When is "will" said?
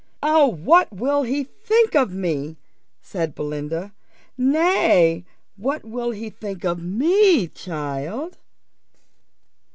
0.91-1.21, 5.85-6.09